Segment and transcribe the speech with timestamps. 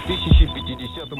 [0.00, 1.16] 2050 году.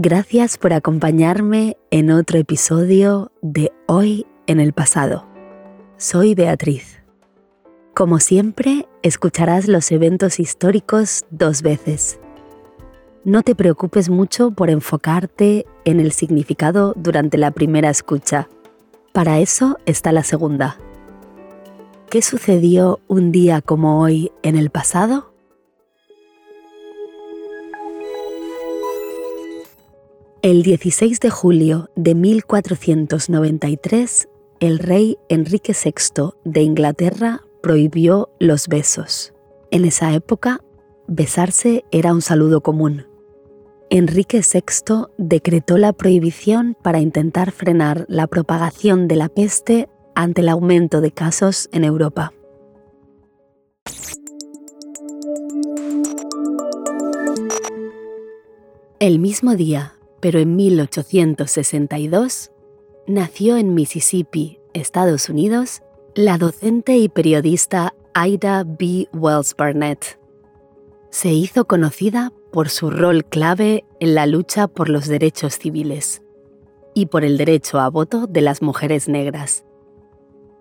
[0.00, 5.26] Gracias por acompañarme en otro episodio de Hoy en el pasado.
[5.96, 7.01] Soy Beatriz.
[7.93, 12.19] Como siempre, escucharás los eventos históricos dos veces.
[13.23, 18.49] No te preocupes mucho por enfocarte en el significado durante la primera escucha.
[19.11, 20.79] Para eso está la segunda.
[22.09, 25.31] ¿Qué sucedió un día como hoy en el pasado?
[30.41, 39.33] El 16 de julio de 1493, el rey Enrique VI de Inglaterra prohibió los besos.
[39.71, 40.59] En esa época,
[41.07, 43.07] besarse era un saludo común.
[43.89, 50.49] Enrique VI decretó la prohibición para intentar frenar la propagación de la peste ante el
[50.49, 52.33] aumento de casos en Europa.
[58.99, 62.51] El mismo día, pero en 1862,
[63.07, 65.81] nació en Mississippi, Estados Unidos,
[66.15, 69.07] la docente y periodista Ida B.
[69.13, 70.19] Wells Barnett.
[71.09, 76.21] Se hizo conocida por su rol clave en la lucha por los derechos civiles
[76.93, 79.65] y por el derecho a voto de las mujeres negras.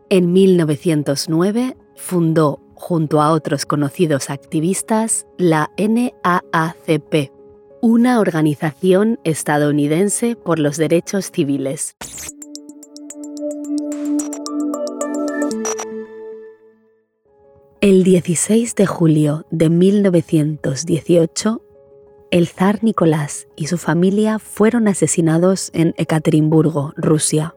[0.09, 7.31] En 1909 fundó, junto a otros conocidos activistas, la NAACP,
[7.83, 11.95] una organización estadounidense por los derechos civiles.
[17.83, 21.63] El 16 de julio de 1918,
[22.31, 27.57] el zar Nicolás y su familia fueron asesinados en Ekaterimburgo, Rusia.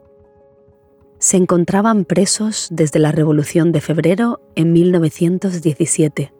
[1.19, 6.33] Se encontraban presos desde la Revolución de Febrero en 1917.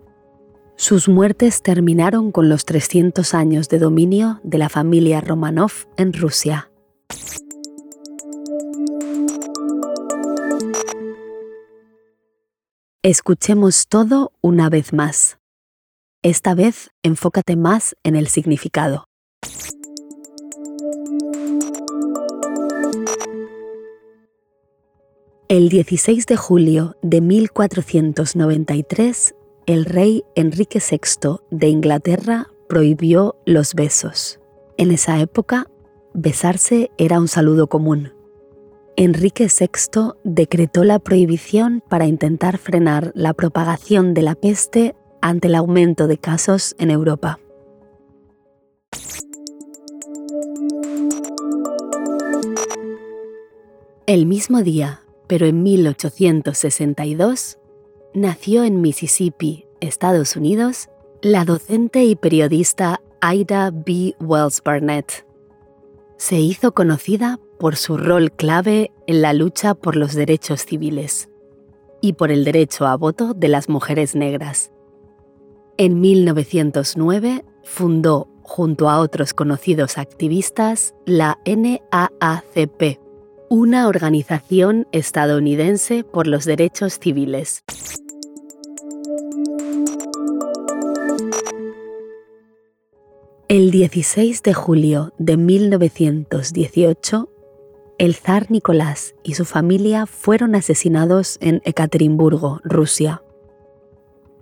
[0.75, 6.71] Sus muertes terminaron con los 300 años de dominio de la familia Romanov en Rusia.
[13.07, 15.37] Escuchemos todo una vez más.
[16.23, 19.03] Esta vez enfócate más en el significado.
[25.47, 29.35] El 16 de julio de 1493,
[29.67, 34.39] el rey Enrique VI de Inglaterra prohibió los besos.
[34.77, 35.67] En esa época,
[36.15, 38.14] besarse era un saludo común.
[38.97, 45.55] Enrique VI decretó la prohibición para intentar frenar la propagación de la peste ante el
[45.55, 47.39] aumento de casos en Europa.
[54.07, 57.57] El mismo día, pero en 1862,
[58.13, 60.89] nació en Mississippi, Estados Unidos,
[61.21, 64.15] la docente y periodista Ida B.
[64.21, 65.25] Wells Barnett.
[66.17, 71.29] Se hizo conocida por su rol clave en la lucha por los derechos civiles
[72.01, 74.71] y por el derecho a voto de las mujeres negras.
[75.77, 82.99] En 1909 fundó, junto a otros conocidos activistas, la NAACP,
[83.49, 87.63] una organización estadounidense por los derechos civiles.
[93.47, 97.29] El 16 de julio de 1918,
[97.97, 103.21] el zar Nicolás y su familia fueron asesinados en Ekaterimburgo, Rusia.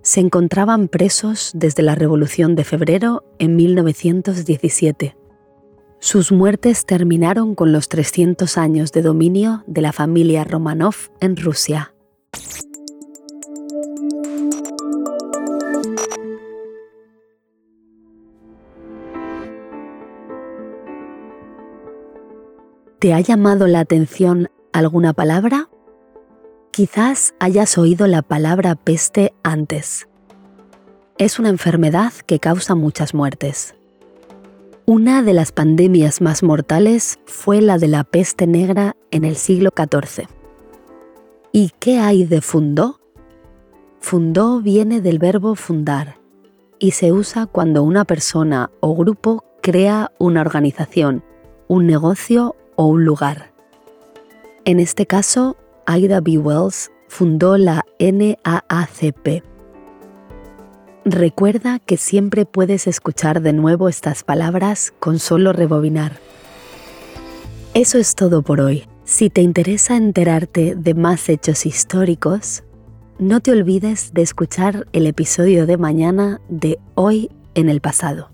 [0.02, 5.16] Se encontraban presos desde la Revolución de Febrero en 1917.
[5.98, 11.94] Sus muertes terminaron con los 300 años de dominio de la familia Romanov en Rusia.
[23.04, 25.68] ¿Te ha llamado la atención alguna palabra?
[26.70, 30.08] Quizás hayas oído la palabra peste antes.
[31.18, 33.74] Es una enfermedad que causa muchas muertes.
[34.86, 39.68] Una de las pandemias más mortales fue la de la peste negra en el siglo
[39.76, 40.26] XIV.
[41.52, 43.00] ¿Y qué hay de fundó?
[44.00, 46.16] Fundó viene del verbo fundar
[46.78, 51.22] y se usa cuando una persona o grupo crea una organización,
[51.68, 53.52] un negocio o un lugar.
[54.64, 55.56] En este caso,
[55.86, 56.38] Ida B.
[56.38, 59.44] Wells fundó la NAACP.
[61.04, 66.12] Recuerda que siempre puedes escuchar de nuevo estas palabras con solo rebobinar.
[67.74, 68.88] Eso es todo por hoy.
[69.04, 72.64] Si te interesa enterarte de más hechos históricos,
[73.18, 78.33] no te olvides de escuchar el episodio de mañana de Hoy en el pasado.